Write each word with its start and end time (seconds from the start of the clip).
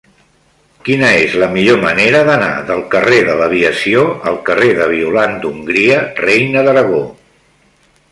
Quina 0.85 1.09
és 1.25 1.33
la 1.41 1.49
millor 1.57 1.75
manera 1.83 2.21
d'anar 2.29 2.55
del 2.69 2.81
carrer 2.95 3.19
de 3.27 3.35
l'Aviació 3.41 4.05
al 4.31 4.39
carrer 4.47 4.71
de 4.81 4.87
Violant 4.95 5.37
d'Hongria 5.45 6.01
Reina 6.25 6.65
d'Aragó? 6.69 7.03